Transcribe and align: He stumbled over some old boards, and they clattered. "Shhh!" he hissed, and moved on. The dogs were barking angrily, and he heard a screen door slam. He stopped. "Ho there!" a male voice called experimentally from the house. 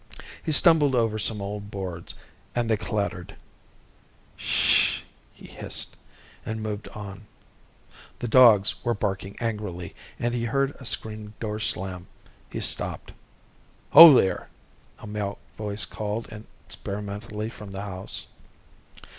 He 0.43 0.51
stumbled 0.51 0.95
over 0.95 1.19
some 1.19 1.43
old 1.43 1.69
boards, 1.69 2.15
and 2.55 2.67
they 2.67 2.75
clattered. 2.75 3.35
"Shhh!" 4.35 5.01
he 5.31 5.45
hissed, 5.45 5.95
and 6.43 6.63
moved 6.63 6.87
on. 6.87 7.27
The 8.17 8.27
dogs 8.27 8.83
were 8.83 8.95
barking 8.95 9.35
angrily, 9.39 9.93
and 10.17 10.33
he 10.33 10.43
heard 10.45 10.71
a 10.79 10.85
screen 10.85 11.33
door 11.39 11.59
slam. 11.59 12.07
He 12.49 12.61
stopped. 12.61 13.13
"Ho 13.91 14.15
there!" 14.15 14.49
a 14.97 15.05
male 15.05 15.37
voice 15.55 15.85
called 15.85 16.33
experimentally 16.65 17.49
from 17.51 17.69
the 17.69 17.83
house. 17.83 18.25